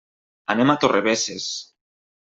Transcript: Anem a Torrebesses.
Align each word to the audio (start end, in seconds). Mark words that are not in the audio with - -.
Anem 0.53 0.73
a 0.73 0.77
Torrebesses. 0.85 1.51